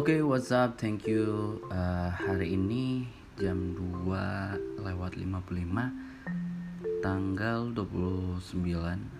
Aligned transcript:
Oke, 0.00 0.16
okay, 0.16 0.24
what's 0.24 0.48
up? 0.48 0.80
Thank 0.80 1.04
you. 1.04 1.60
Uh, 1.68 2.08
hari 2.08 2.56
ini 2.56 3.04
jam 3.36 3.76
2 3.76 4.80
lewat 4.80 5.12
55 5.12 7.04
tanggal 7.04 7.68
29 7.76 8.40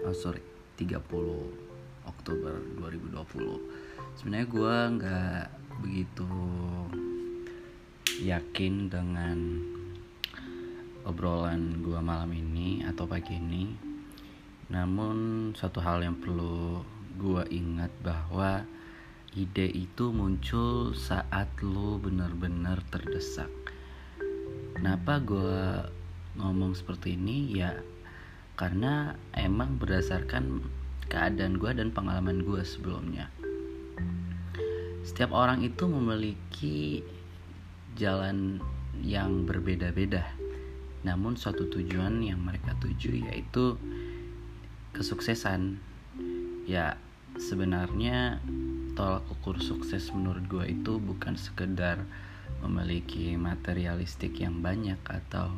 oh 0.08 0.16
sorry 0.16 0.40
30 0.80 1.04
Oktober 2.08 2.64
2020 2.80 3.12
sebenarnya 4.16 4.46
gue 4.48 4.76
nggak 4.96 5.44
begitu 5.84 6.32
yakin 8.24 8.88
dengan 8.88 9.36
obrolan 11.04 11.84
gue 11.84 12.00
malam 12.00 12.32
ini 12.32 12.88
atau 12.88 13.04
pagi 13.04 13.36
ini 13.36 13.68
namun 14.72 15.52
satu 15.52 15.84
hal 15.84 16.00
yang 16.00 16.16
perlu 16.16 16.80
gue 17.20 17.44
ingat 17.52 17.92
bahwa 18.00 18.64
ide 19.36 19.66
itu 19.70 20.10
muncul 20.10 20.94
saat 20.94 21.50
lo 21.62 22.02
benar-benar 22.02 22.82
terdesak 22.90 23.50
Kenapa 24.80 25.20
gue 25.20 25.84
ngomong 26.40 26.72
seperti 26.72 27.12
ini? 27.12 27.52
Ya 27.52 27.76
karena 28.56 29.12
emang 29.36 29.76
berdasarkan 29.76 30.64
keadaan 31.12 31.60
gue 31.60 31.68
dan 31.76 31.92
pengalaman 31.92 32.40
gue 32.40 32.64
sebelumnya. 32.64 33.28
Setiap 35.04 35.36
orang 35.36 35.60
itu 35.60 35.84
memiliki 35.84 37.04
jalan 37.92 38.64
yang 39.04 39.44
berbeda-beda. 39.44 40.24
Namun 41.04 41.36
suatu 41.36 41.68
tujuan 41.68 42.24
yang 42.24 42.40
mereka 42.40 42.72
tuju 42.80 43.20
yaitu 43.28 43.76
kesuksesan. 44.96 45.76
Ya 46.64 46.96
sebenarnya 47.36 48.40
tolak 49.00 49.24
ukur 49.32 49.56
sukses 49.56 50.12
menurut 50.12 50.44
gue 50.44 50.76
itu 50.76 51.00
bukan 51.00 51.32
sekedar 51.32 52.04
memiliki 52.60 53.32
materialistik 53.40 54.36
yang 54.44 54.60
banyak 54.60 55.00
atau 55.08 55.48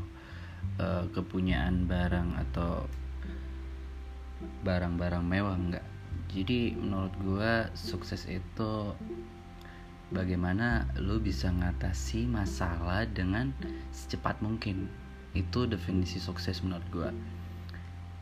uh, 0.79 1.11
kepunyaan 1.11 1.91
barang 1.91 2.39
atau 2.39 2.87
barang-barang 4.63 5.27
mewah 5.27 5.59
enggak. 5.59 5.83
Jadi 6.31 6.79
menurut 6.79 7.11
gue 7.19 7.53
sukses 7.75 8.31
itu 8.31 8.95
bagaimana 10.15 10.87
lo 11.03 11.19
bisa 11.19 11.51
ngatasi 11.51 12.31
masalah 12.31 13.11
dengan 13.11 13.51
secepat 13.91 14.39
mungkin. 14.39 14.87
Itu 15.35 15.67
definisi 15.67 16.23
sukses 16.23 16.63
menurut 16.63 16.87
gue 16.95 17.11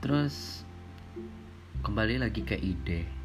terus 0.00 0.64
kembali 1.84 2.24
lagi 2.24 2.40
ke 2.40 2.56
ide 2.56 3.19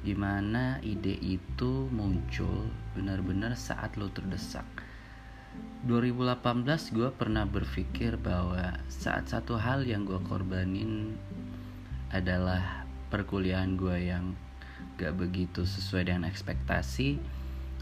di 0.00 0.16
mana 0.16 0.80
ide 0.80 1.12
itu 1.20 1.86
muncul 1.92 2.68
benar-benar 2.96 3.54
saat 3.54 3.94
lo 4.00 4.08
terdesak. 4.10 4.66
2018 5.86 6.92
gue 6.92 7.08
pernah 7.16 7.48
berpikir 7.48 8.20
bahwa 8.20 8.76
saat 8.86 9.32
satu 9.32 9.56
hal 9.56 9.88
yang 9.88 10.04
gue 10.04 10.20
korbanin 10.28 11.16
adalah 12.12 12.84
perkuliahan 13.08 13.74
gue 13.74 13.96
yang 14.12 14.36
gak 15.00 15.16
begitu 15.16 15.64
sesuai 15.64 16.12
dengan 16.12 16.28
ekspektasi. 16.28 17.16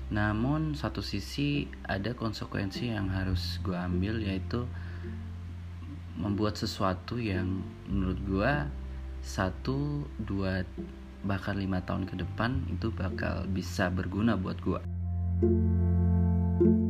Namun 0.09 0.73
satu 0.79 1.05
sisi 1.05 1.69
ada 1.85 2.17
konsekuensi 2.17 2.95
yang 2.95 3.13
harus 3.13 3.61
gue 3.61 3.77
ambil 3.77 4.23
yaitu 4.25 4.65
membuat 6.17 6.57
sesuatu 6.57 7.21
yang 7.21 7.61
menurut 7.87 8.21
gue 8.25 8.53
satu 9.21 10.09
dua 10.17 10.65
bahkan 11.27 11.59
lima 11.59 11.83
tahun 11.83 12.07
ke 12.07 12.21
depan 12.23 12.63
itu 12.71 12.93
bakal 12.95 13.47
bisa 13.51 13.91
berguna 13.91 14.39
buat 14.39 14.59
gue. 14.63 14.81
thank 16.59 16.75
you 16.75 16.88